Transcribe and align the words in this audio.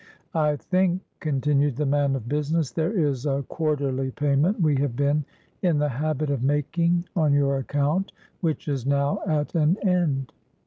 "I 0.33 0.55
think," 0.55 1.01
continued 1.19 1.75
the 1.75 1.85
man 1.85 2.15
of 2.15 2.27
business, 2.27 2.71
"there 2.71 2.91
is 2.91 3.27
a 3.27 3.43
quarterly 3.47 4.09
payment 4.09 4.59
we 4.59 4.77
have 4.77 4.95
been 4.95 5.25
in 5.61 5.77
the 5.77 5.89
habit 5.89 6.31
of 6.31 6.41
making 6.41 7.05
on 7.15 7.33
your 7.33 7.57
account, 7.59 8.11
which 8.39 8.67
is 8.67 8.87
now 8.87 9.19
at 9.27 9.53
an 9.53 9.77
end." 9.87 10.33